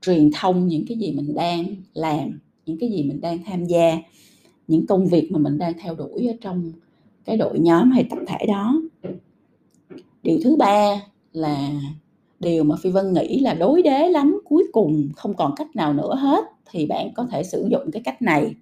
truyền 0.00 0.30
thông 0.34 0.68
những 0.68 0.84
cái 0.88 0.98
gì 0.98 1.12
mình 1.12 1.34
đang 1.34 1.66
làm 1.94 2.38
những 2.66 2.78
cái 2.78 2.90
gì 2.90 3.02
mình 3.02 3.20
đang 3.20 3.44
tham 3.44 3.64
gia 3.64 3.98
những 4.68 4.86
công 4.86 5.06
việc 5.06 5.28
mà 5.32 5.38
mình 5.38 5.58
đang 5.58 5.72
theo 5.78 5.94
đuổi 5.94 6.26
ở 6.26 6.34
trong 6.40 6.72
cái 7.24 7.36
đội 7.36 7.58
nhóm 7.58 7.90
hay 7.90 8.06
tập 8.10 8.18
thể 8.26 8.46
đó. 8.48 8.80
Điều 10.22 10.38
thứ 10.44 10.56
ba 10.56 11.00
là 11.32 11.70
điều 12.40 12.64
mà 12.64 12.76
phi 12.76 12.90
vân 12.90 13.12
nghĩ 13.12 13.40
là 13.40 13.54
đối 13.54 13.82
đế 13.82 14.08
lắm 14.08 14.40
cuối 14.44 14.64
cùng 14.72 15.08
không 15.16 15.34
còn 15.34 15.54
cách 15.56 15.76
nào 15.76 15.92
nữa 15.92 16.14
hết 16.14 16.44
thì 16.70 16.86
bạn 16.86 17.14
có 17.14 17.26
thể 17.30 17.42
sử 17.42 17.68
dụng 17.70 17.90
cái 17.92 18.02
cách 18.04 18.22
này. 18.22 18.54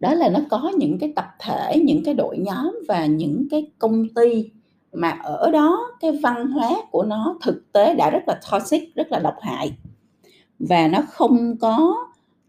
Đó 0.00 0.14
là 0.14 0.28
nó 0.28 0.40
có 0.50 0.72
những 0.78 0.98
cái 0.98 1.12
tập 1.16 1.26
thể 1.38 1.80
những 1.84 2.04
cái 2.04 2.14
đội 2.14 2.38
nhóm 2.38 2.78
và 2.88 3.06
những 3.06 3.46
cái 3.50 3.70
công 3.78 4.04
ty 4.14 4.50
mà 4.92 5.10
ở 5.10 5.50
đó 5.50 5.80
cái 6.00 6.12
văn 6.22 6.50
hóa 6.50 6.70
của 6.90 7.02
nó 7.02 7.38
thực 7.42 7.72
tế 7.72 7.94
đã 7.94 8.10
rất 8.10 8.22
là 8.26 8.40
toxic 8.50 8.94
rất 8.94 9.12
là 9.12 9.18
độc 9.18 9.34
hại. 9.40 9.72
Và 10.58 10.88
nó 10.88 10.98
không 11.08 11.56
có 11.60 11.96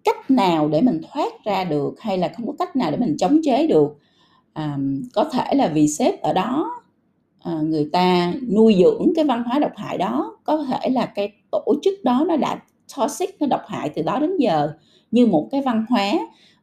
cách 0.03 0.31
nào 0.31 0.67
để 0.67 0.81
mình 0.81 1.01
thoát 1.11 1.43
ra 1.43 1.63
được 1.63 1.99
hay 1.99 2.17
là 2.17 2.31
không 2.37 2.47
có 2.47 2.53
cách 2.59 2.75
nào 2.75 2.91
để 2.91 2.97
mình 2.97 3.17
chống 3.19 3.39
chế 3.43 3.67
được. 3.67 3.97
À, 4.53 4.77
có 5.13 5.23
thể 5.23 5.55
là 5.55 5.67
vì 5.67 5.87
sếp 5.87 6.21
ở 6.21 6.33
đó 6.33 6.80
À, 7.43 7.51
người 7.63 7.89
ta 7.91 8.33
nuôi 8.55 8.75
dưỡng 8.79 9.11
cái 9.15 9.25
văn 9.25 9.43
hóa 9.43 9.59
độc 9.59 9.71
hại 9.75 9.97
đó. 9.97 10.37
Có 10.43 10.63
thể 10.63 10.89
là 10.89 11.05
cái 11.05 11.31
tổ 11.51 11.73
chức 11.81 11.93
đó 12.03 12.25
nó 12.27 12.37
đã 12.37 12.59
toxic 12.97 13.41
nó 13.41 13.47
độc 13.47 13.61
hại 13.67 13.89
từ 13.89 14.01
đó 14.01 14.19
đến 14.19 14.37
giờ 14.37 14.73
như 15.11 15.25
một 15.25 15.47
cái 15.51 15.61
văn 15.61 15.85
hóa 15.89 16.11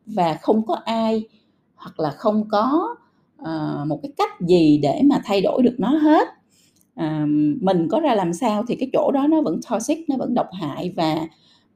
và 0.06 0.34
không 0.34 0.66
có 0.66 0.74
ai 0.74 1.22
hoặc 1.74 2.00
là 2.00 2.10
không 2.10 2.48
có 2.48 2.96
uh, 3.42 3.86
một 3.86 3.98
cái 4.02 4.12
cách 4.16 4.40
gì 4.40 4.78
để 4.82 5.02
mà 5.04 5.20
thay 5.24 5.40
đổi 5.40 5.62
được 5.62 5.74
nó 5.78 5.88
hết. 5.88 6.28
Uh, 7.00 7.28
mình 7.60 7.88
có 7.90 8.00
ra 8.00 8.14
làm 8.14 8.32
sao 8.32 8.64
thì 8.68 8.76
cái 8.76 8.90
chỗ 8.92 9.10
đó 9.14 9.26
nó 9.26 9.42
vẫn 9.42 9.60
toxic 9.70 9.98
nó 10.08 10.16
vẫn 10.16 10.34
độc 10.34 10.48
hại 10.52 10.92
và 10.96 11.16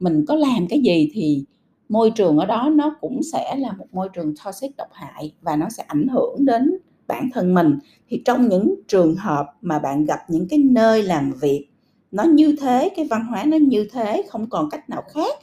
mình 0.00 0.24
có 0.28 0.34
làm 0.34 0.66
cái 0.68 0.80
gì 0.80 1.10
thì 1.12 1.44
môi 1.88 2.10
trường 2.10 2.38
ở 2.38 2.46
đó 2.46 2.70
nó 2.72 2.96
cũng 3.00 3.20
sẽ 3.32 3.56
là 3.56 3.72
một 3.72 3.86
môi 3.92 4.08
trường 4.14 4.34
toxic 4.44 4.76
độc 4.76 4.88
hại 4.92 5.32
và 5.42 5.56
nó 5.56 5.68
sẽ 5.68 5.84
ảnh 5.86 6.08
hưởng 6.08 6.44
đến 6.44 6.78
bản 7.12 7.30
thân 7.32 7.54
mình 7.54 7.78
thì 8.08 8.22
trong 8.24 8.48
những 8.48 8.74
trường 8.88 9.16
hợp 9.16 9.46
mà 9.60 9.78
bạn 9.78 10.04
gặp 10.04 10.18
những 10.28 10.48
cái 10.48 10.58
nơi 10.58 11.02
làm 11.02 11.32
việc 11.40 11.68
nó 12.10 12.22
như 12.24 12.56
thế 12.60 12.90
cái 12.96 13.06
văn 13.10 13.24
hóa 13.24 13.44
nó 13.44 13.56
như 13.56 13.88
thế 13.92 14.22
không 14.28 14.50
còn 14.50 14.70
cách 14.70 14.90
nào 14.90 15.02
khác 15.14 15.34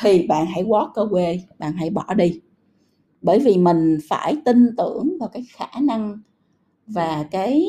thì 0.00 0.26
bạn 0.26 0.46
hãy 0.46 0.64
walk 0.64 0.92
away 0.92 1.38
bạn 1.58 1.72
hãy 1.72 1.90
bỏ 1.90 2.14
đi. 2.16 2.40
Bởi 3.22 3.38
vì 3.38 3.56
mình 3.58 3.98
phải 4.08 4.36
tin 4.44 4.76
tưởng 4.76 5.16
vào 5.20 5.28
cái 5.28 5.44
khả 5.52 5.80
năng 5.82 6.18
và 6.86 7.24
cái 7.30 7.66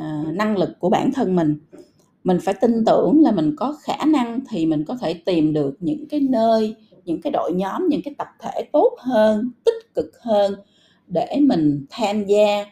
uh, 0.00 0.34
năng 0.34 0.56
lực 0.56 0.70
của 0.78 0.90
bản 0.90 1.12
thân 1.14 1.36
mình. 1.36 1.58
Mình 2.24 2.38
phải 2.42 2.54
tin 2.60 2.84
tưởng 2.86 3.20
là 3.20 3.32
mình 3.32 3.54
có 3.56 3.76
khả 3.82 4.04
năng 4.04 4.40
thì 4.48 4.66
mình 4.66 4.84
có 4.84 4.96
thể 4.96 5.14
tìm 5.14 5.52
được 5.52 5.76
những 5.80 6.08
cái 6.08 6.20
nơi 6.20 6.76
những 7.04 7.20
cái 7.20 7.30
đội 7.30 7.52
nhóm 7.52 7.88
những 7.88 8.00
cái 8.04 8.14
tập 8.18 8.28
thể 8.40 8.68
tốt 8.72 8.96
hơn 8.98 9.50
tích 9.64 9.94
cực 9.94 10.10
hơn 10.22 10.54
để 11.08 11.38
mình 11.42 11.86
tham 11.90 12.24
gia, 12.24 12.66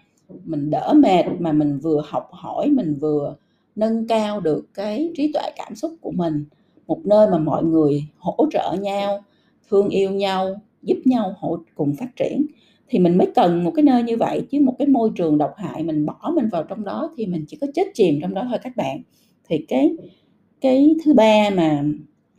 mình 0.45 0.71
đỡ 0.71 0.95
mệt 0.97 1.25
mà 1.39 1.53
mình 1.53 1.79
vừa 1.79 2.03
học 2.07 2.29
hỏi, 2.33 2.71
mình 2.71 2.99
vừa 3.01 3.37
nâng 3.77 4.07
cao 4.07 4.41
được 4.41 4.67
cái 4.75 5.11
trí 5.17 5.33
tuệ 5.33 5.51
cảm 5.57 5.75
xúc 5.75 5.95
của 6.01 6.11
mình. 6.11 6.45
Một 6.87 7.07
nơi 7.07 7.31
mà 7.31 7.39
mọi 7.39 7.65
người 7.65 8.05
hỗ 8.19 8.47
trợ 8.51 8.77
nhau, 8.81 9.25
thương 9.71 9.89
yêu 9.89 10.11
nhau, 10.11 10.61
giúp 10.83 10.97
nhau 11.05 11.35
hỗ, 11.39 11.59
cùng 11.75 11.95
phát 11.97 12.17
triển. 12.17 12.47
Thì 12.89 12.99
mình 12.99 13.19
mới 13.19 13.29
cần 13.35 13.65
một 13.65 13.73
cái 13.75 13.83
nơi 13.83 14.03
như 14.03 14.17
vậy, 14.17 14.47
chứ 14.51 14.61
một 14.61 14.75
cái 14.79 14.89
môi 14.89 15.11
trường 15.17 15.39
độc 15.39 15.55
hại 15.57 15.83
mình 15.83 16.07
bỏ 16.07 16.33
mình 16.35 16.49
vào 16.49 16.63
trong 16.63 16.85
đó 16.85 17.13
thì 17.17 17.27
mình 17.27 17.45
chỉ 17.49 17.57
có 17.61 17.67
chết 17.75 17.87
chìm 17.95 18.19
trong 18.23 18.35
đó 18.35 18.47
thôi 18.51 18.59
các 18.63 18.77
bạn. 18.77 19.03
Thì 19.49 19.65
cái 19.69 19.97
cái 20.61 20.97
thứ 21.05 21.15
ba 21.15 21.51
mà 21.51 21.85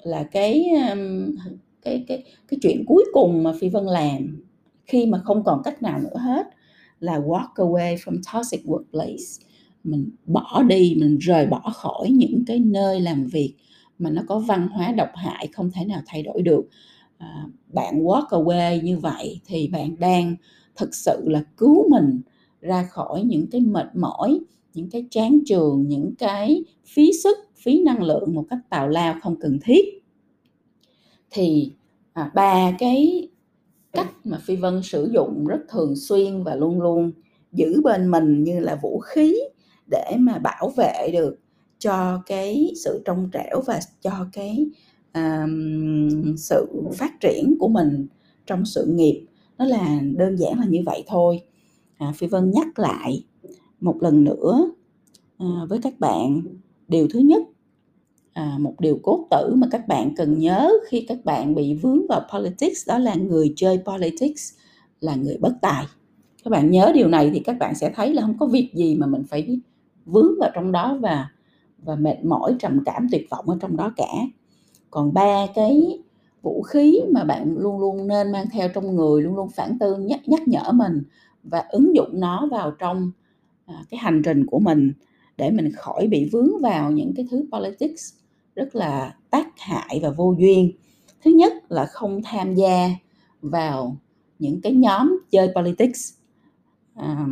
là 0.04 0.24
cái 0.24 0.66
um, 0.92 1.36
cái 1.82 2.04
cái 2.08 2.24
cái 2.48 2.60
chuyện 2.62 2.86
cuối 2.86 3.06
cùng 3.14 3.44
mà 3.44 3.54
phi 3.60 3.70
vân 3.70 3.84
làm 3.84 4.44
khi 4.86 5.06
mà 5.06 5.22
không 5.24 5.44
còn 5.44 5.62
cách 5.64 5.82
nào 5.82 6.00
nữa 6.00 6.18
hết 6.20 6.48
là 7.00 7.20
walk 7.20 7.54
away 7.56 7.96
from 7.96 8.22
toxic 8.34 8.66
workplace. 8.66 9.42
Mình 9.84 10.10
bỏ 10.26 10.64
đi 10.68 10.96
mình 11.00 11.18
rời 11.18 11.46
bỏ 11.46 11.72
khỏi 11.76 12.10
những 12.10 12.44
cái 12.48 12.60
nơi 12.60 13.02
làm 13.02 13.28
việc 13.28 13.56
mà 14.00 14.10
nó 14.10 14.22
có 14.28 14.40
văn 14.40 14.68
hóa 14.68 14.92
độc 14.92 15.10
hại 15.16 15.48
không 15.54 15.72
thể 15.72 15.86
nào 15.86 16.02
thay 16.06 16.24
đổi 16.24 16.42
được. 16.42 16.66
À, 17.18 17.46
bạn 17.74 18.04
walk 18.04 18.28
away 18.28 18.82
như 18.82 18.98
vậy 18.98 19.42
thì 19.46 19.68
bạn 19.68 19.96
đang 20.00 20.36
thực 20.76 20.96
sự 20.96 21.24
là 21.26 21.44
cứu 21.58 21.90
mình 21.90 22.22
ra 22.62 22.84
khỏi 22.84 23.24
những 23.24 23.48
cái 23.52 23.62
mệt 23.62 23.96
mỏi 23.96 24.40
những 24.74 24.90
cái 24.90 25.06
chán 25.12 25.40
trường 25.46 25.88
những 25.88 26.16
cái 26.16 26.64
phí 26.86 27.12
sức 27.24 27.38
phí 27.56 27.82
năng 27.84 28.04
lượng 28.04 28.36
một 28.36 28.46
cách 28.50 28.60
tào 28.70 28.88
lao 28.88 29.16
không 29.22 29.36
cần 29.40 29.60
thiết. 29.64 29.86
Thì 31.32 31.72
à, 32.14 32.32
ba 32.36 32.72
cái 32.80 33.28
cách 33.94 34.12
mà 34.24 34.38
phi 34.44 34.56
vân 34.56 34.84
sử 34.84 35.10
dụng 35.14 35.46
rất 35.48 35.60
thường 35.70 35.96
xuyên 35.96 36.44
và 36.44 36.56
luôn 36.56 36.82
luôn 36.82 37.12
giữ 37.52 37.82
bên 37.84 38.12
mình 38.12 38.44
như 38.44 38.60
là 38.60 38.80
vũ 38.82 39.00
khí 39.00 39.36
để 39.92 40.16
mà 40.20 40.38
bảo 40.38 40.74
vệ 40.78 41.10
được 41.14 41.40
cho 41.80 42.22
cái 42.26 42.72
sự 42.84 43.02
trong 43.06 43.30
trẻo 43.34 43.62
và 43.66 43.80
cho 44.02 44.28
cái 44.34 44.66
um, 45.14 46.36
sự 46.38 46.66
phát 46.94 47.20
triển 47.20 47.56
của 47.60 47.68
mình 47.68 48.08
trong 48.46 48.66
sự 48.66 48.86
nghiệp. 48.86 49.26
Nó 49.58 49.66
là 49.66 50.00
đơn 50.16 50.36
giản 50.36 50.60
là 50.60 50.66
như 50.70 50.80
vậy 50.86 51.04
thôi. 51.08 51.42
À, 51.98 52.14
phi 52.16 52.28
vân 52.28 52.52
nhắc 52.52 52.80
lại 52.80 53.24
một 53.80 53.98
lần 54.02 54.24
nữa 54.24 54.72
à, 55.38 55.48
với 55.70 55.80
các 55.82 56.00
bạn. 56.00 56.42
Điều 56.88 57.08
thứ 57.14 57.20
nhất 57.20 57.44
à, 58.34 58.56
một 58.60 58.74
điều 58.80 59.00
cốt 59.04 59.28
tử 59.32 59.54
mà 59.56 59.68
các 59.72 59.88
bạn 59.88 60.16
cần 60.16 60.40
nhớ 60.40 60.72
khi 60.88 61.06
các 61.08 61.26
bạn 61.26 61.56
bị 61.56 61.74
vướng 61.74 62.08
vào 62.10 62.22
politics 62.34 62.88
đó 62.88 62.98
là 62.98 63.16
người 63.16 63.54
chơi 63.56 63.80
politics 63.86 64.54
là 65.02 65.16
người 65.16 65.38
bất 65.38 65.54
tài. 65.62 65.86
Các 66.44 66.50
bạn 66.50 66.72
nhớ 66.72 66.92
điều 66.96 67.08
này 67.08 67.32
thì 67.34 67.40
các 67.40 67.58
bạn 67.60 67.76
sẽ 67.76 67.92
thấy 67.96 68.14
là 68.14 68.22
không 68.22 68.38
có 68.38 68.46
việc 68.46 68.72
gì 68.74 68.96
mà 68.96 69.08
mình 69.08 69.24
phải 69.30 69.60
vướng 70.06 70.32
vào 70.40 70.50
trong 70.54 70.72
đó 70.72 70.98
và 71.02 71.30
và 71.78 71.96
mệt 71.96 72.26
mỏi 72.26 72.56
trầm 72.60 72.84
cảm 72.86 73.08
tuyệt 73.12 73.28
vọng 73.30 73.50
ở 73.50 73.58
trong 73.60 73.78
đó 73.78 73.94
cả. 73.98 74.14
Còn 74.92 75.14
ba 75.14 75.48
cái 75.56 76.00
vũ 76.42 76.62
khí 76.62 77.00
mà 77.12 77.24
bạn 77.24 77.58
luôn 77.58 77.80
luôn 77.80 78.08
nên 78.08 78.32
mang 78.32 78.46
theo 78.52 78.70
trong 78.74 78.96
người 78.96 79.22
luôn 79.22 79.36
luôn 79.36 79.50
phản 79.50 79.80
tư 79.80 79.96
nhắc 79.98 80.20
nhắc 80.26 80.48
nhở 80.48 80.72
mình 80.72 81.04
và 81.44 81.64
ứng 81.70 81.96
dụng 81.96 82.20
nó 82.20 82.48
vào 82.52 82.72
trong 82.72 83.12
à, 83.66 83.84
cái 83.90 83.98
hành 83.98 84.22
trình 84.26 84.46
của 84.46 84.60
mình 84.60 84.94
để 85.38 85.52
mình 85.52 85.72
khỏi 85.72 86.08
bị 86.08 86.30
vướng 86.32 86.50
vào 86.62 86.92
những 86.92 87.14
cái 87.16 87.28
thứ 87.32 87.46
politics 87.52 88.14
rất 88.56 88.76
là 88.76 89.16
tác 89.30 89.60
hại 89.60 90.00
và 90.04 90.10
vô 90.10 90.36
duyên. 90.40 90.72
Thứ 91.24 91.32
nhất 91.32 91.54
là 91.70 91.86
không 91.86 92.22
tham 92.24 92.56
gia 92.56 92.90
vào 93.42 93.98
những 94.40 94.62
cái 94.62 94.74
nhóm 94.74 95.20
chơi 95.32 95.52
politics 95.56 96.14
à, 96.96 97.28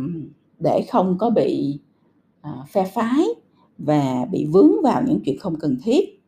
để 0.58 0.86
không 0.90 1.18
có 1.18 1.30
bị 1.30 1.80
à, 2.40 2.52
phe 2.68 2.84
phái 2.84 3.24
và 3.78 4.26
bị 4.30 4.44
vướng 4.44 4.72
vào 4.82 5.02
những 5.06 5.20
chuyện 5.24 5.38
không 5.38 5.58
cần 5.58 5.78
thiết. 5.82 6.22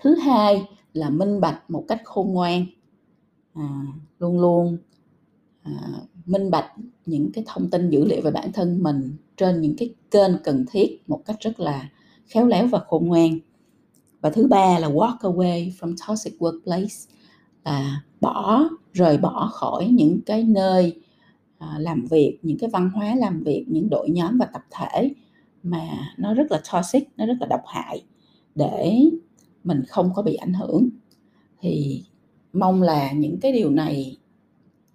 Thứ 0.00 0.14
hai 0.14 0.68
là 0.92 1.10
minh 1.10 1.40
bạch 1.40 1.70
một 1.70 1.84
cách 1.88 2.00
khôn 2.04 2.32
ngoan 2.32 2.66
à, 3.54 3.82
luôn 4.18 4.40
luôn 4.40 4.78
à, 5.62 5.72
minh 6.26 6.50
bạch 6.50 6.72
những 7.06 7.30
cái 7.32 7.44
thông 7.46 7.70
tin 7.70 7.90
dữ 7.90 8.04
liệu 8.04 8.20
về 8.22 8.30
bản 8.30 8.52
thân 8.52 8.82
mình 8.82 9.16
trên 9.36 9.60
những 9.60 9.76
cái 9.78 9.94
kênh 10.10 10.30
cần 10.44 10.64
thiết 10.70 11.02
một 11.06 11.22
cách 11.24 11.36
rất 11.40 11.60
là 11.60 11.90
khéo 12.26 12.46
léo 12.46 12.66
và 12.66 12.78
khôn 12.78 13.06
ngoan 13.06 13.38
và 14.22 14.30
thứ 14.30 14.46
ba 14.46 14.78
là 14.78 14.88
walk 14.88 15.18
away 15.18 15.70
from 15.80 15.94
toxic 16.08 16.34
workplace 16.38 17.08
là 17.64 18.02
bỏ 18.20 18.68
rời 18.92 19.18
bỏ 19.18 19.50
khỏi 19.52 19.88
những 19.88 20.20
cái 20.26 20.44
nơi 20.44 21.00
à, 21.58 21.76
làm 21.78 22.06
việc 22.10 22.38
những 22.42 22.58
cái 22.58 22.70
văn 22.72 22.90
hóa 22.90 23.14
làm 23.14 23.42
việc 23.42 23.64
những 23.68 23.90
đội 23.90 24.10
nhóm 24.10 24.38
và 24.38 24.46
tập 24.46 24.62
thể 24.70 25.14
mà 25.62 26.14
nó 26.18 26.34
rất 26.34 26.52
là 26.52 26.60
toxic 26.72 27.08
nó 27.16 27.26
rất 27.26 27.36
là 27.40 27.46
độc 27.46 27.62
hại 27.66 28.04
để 28.54 29.10
mình 29.64 29.82
không 29.88 30.10
có 30.14 30.22
bị 30.22 30.34
ảnh 30.34 30.52
hưởng. 30.52 30.88
Thì 31.60 32.02
mong 32.52 32.82
là 32.82 33.12
những 33.12 33.40
cái 33.40 33.52
điều 33.52 33.70
này 33.70 34.16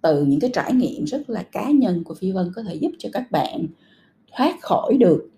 từ 0.02 0.24
những 0.24 0.40
cái 0.40 0.50
trải 0.54 0.72
nghiệm 0.72 1.04
rất 1.04 1.30
là 1.30 1.42
cá 1.42 1.70
nhân 1.70 2.04
của 2.04 2.14
phi 2.14 2.32
vân 2.32 2.52
có 2.54 2.62
thể 2.62 2.74
giúp 2.74 2.92
cho 2.98 3.08
các 3.12 3.30
bạn 3.30 3.66
thoát 4.36 4.60
khỏi 4.60 4.96
được 5.00 5.30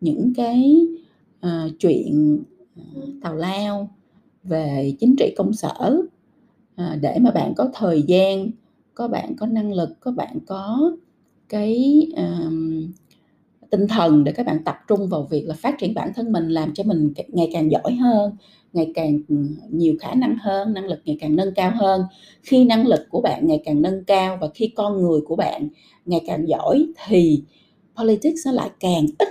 những 0.00 0.32
cái 0.36 0.86
uh, 1.46 1.72
chuyện 1.78 2.42
Ờ, 2.94 3.02
tào 3.22 3.34
lao 3.34 3.88
về 4.44 4.94
chính 5.00 5.14
trị 5.18 5.34
công 5.36 5.52
sở. 5.52 6.02
Ờ, 6.76 6.96
để 6.96 7.18
mà 7.20 7.30
bạn 7.30 7.54
có 7.56 7.70
thời 7.74 8.02
gian 8.02 8.50
có 8.94 9.08
bạn 9.08 9.36
có 9.36 9.46
năng 9.46 9.72
lực 9.72 9.90
có 10.00 10.10
bạn 10.10 10.38
có 10.46 10.92
cái 11.48 12.06
um, 12.16 12.92
tinh 13.70 13.88
thần 13.88 14.24
để 14.24 14.32
các 14.32 14.46
bạn 14.46 14.64
tập 14.64 14.76
trung 14.88 15.08
vào 15.08 15.22
việc 15.30 15.46
là 15.46 15.54
phát 15.54 15.78
triển 15.78 15.94
bản 15.94 16.12
thân 16.14 16.32
mình 16.32 16.48
làm 16.48 16.74
cho 16.74 16.84
mình 16.84 17.12
ngày 17.28 17.50
càng 17.52 17.70
giỏi 17.70 17.94
hơn 17.94 18.32
ngày 18.72 18.92
càng 18.94 19.20
ừ, 19.28 19.36
nhiều 19.70 19.94
khả 20.00 20.14
năng 20.14 20.36
hơn 20.40 20.74
năng 20.74 20.86
lực 20.86 21.00
ngày 21.04 21.16
càng 21.20 21.36
nâng 21.36 21.54
cao 21.54 21.72
hơn. 21.74 22.02
Khi 22.42 22.64
năng 22.64 22.86
lực 22.86 23.00
của 23.10 23.20
bạn 23.20 23.46
ngày 23.46 23.62
càng 23.64 23.82
nâng 23.82 24.04
cao 24.04 24.38
và 24.40 24.48
khi 24.54 24.68
con 24.76 25.02
người 25.02 25.20
của 25.26 25.36
bạn 25.36 25.68
ngày 26.06 26.20
càng 26.26 26.48
giỏi 26.48 26.86
thì 27.06 27.42
politics 27.96 28.46
nó 28.46 28.52
lại 28.52 28.70
càng 28.80 29.06
ít 29.18 29.28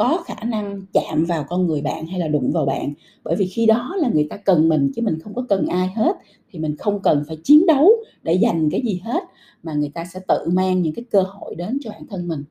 có 0.00 0.24
khả 0.26 0.44
năng 0.44 0.80
chạm 0.92 1.24
vào 1.24 1.44
con 1.48 1.66
người 1.66 1.82
bạn 1.82 2.06
hay 2.06 2.20
là 2.20 2.28
đụng 2.28 2.52
vào 2.52 2.66
bạn. 2.66 2.92
Bởi 3.24 3.36
vì 3.36 3.46
khi 3.46 3.66
đó 3.66 3.96
là 3.98 4.08
người 4.08 4.26
ta 4.30 4.36
cần 4.36 4.68
mình 4.68 4.92
chứ 4.94 5.02
mình 5.02 5.18
không 5.20 5.34
có 5.34 5.46
cần 5.48 5.66
ai 5.66 5.88
hết 5.88 6.16
thì 6.50 6.58
mình 6.58 6.76
không 6.76 7.02
cần 7.02 7.24
phải 7.28 7.36
chiến 7.44 7.66
đấu 7.66 7.90
để 8.22 8.38
giành 8.42 8.70
cái 8.70 8.82
gì 8.84 9.00
hết 9.04 9.24
mà 9.62 9.74
người 9.74 9.90
ta 9.94 10.04
sẽ 10.04 10.20
tự 10.28 10.50
mang 10.52 10.82
những 10.82 10.94
cái 10.94 11.04
cơ 11.10 11.22
hội 11.22 11.54
đến 11.54 11.78
cho 11.80 11.90
bản 11.90 12.06
thân 12.06 12.28
mình. 12.28 12.44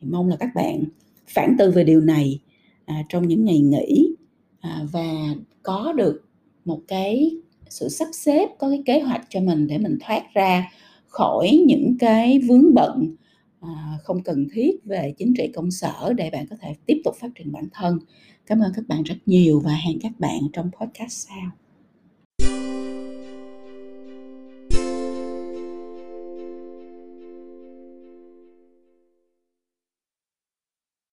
Thì 0.00 0.08
mong 0.10 0.28
là 0.28 0.36
các 0.36 0.48
bạn 0.54 0.84
phản 1.28 1.56
tư 1.58 1.70
về 1.70 1.84
điều 1.84 2.00
này 2.00 2.40
à, 2.84 3.02
trong 3.08 3.28
những 3.28 3.44
ngày 3.44 3.60
nghỉ 3.60 4.14
à, 4.60 4.80
và 4.92 5.34
có 5.62 5.92
được 5.92 6.24
một 6.64 6.80
cái 6.88 7.30
sự 7.68 7.88
sắp 7.88 8.08
xếp 8.12 8.48
có 8.58 8.68
cái 8.68 8.82
kế 8.86 9.00
hoạch 9.00 9.26
cho 9.30 9.40
mình 9.40 9.66
để 9.66 9.78
mình 9.78 9.98
thoát 10.00 10.22
ra 10.34 10.72
khỏi 11.06 11.64
những 11.66 11.96
cái 11.98 12.38
vướng 12.48 12.74
bận 12.74 13.16
À, 13.66 13.98
không 14.04 14.22
cần 14.22 14.46
thiết 14.52 14.84
về 14.84 15.14
chính 15.18 15.34
trị 15.36 15.50
công 15.54 15.70
sở 15.70 16.12
để 16.16 16.30
bạn 16.30 16.46
có 16.50 16.56
thể 16.60 16.74
tiếp 16.86 17.00
tục 17.04 17.14
phát 17.20 17.28
triển 17.34 17.52
bản 17.52 17.64
thân. 17.72 17.98
Cảm 18.46 18.60
ơn 18.60 18.72
các 18.76 18.88
bạn 18.88 19.02
rất 19.02 19.16
nhiều 19.26 19.60
và 19.60 19.74
hẹn 19.74 19.98
các 20.00 20.12
bạn 20.18 20.40
trong 20.52 20.70
podcast 20.80 21.28
sau. 21.28 21.65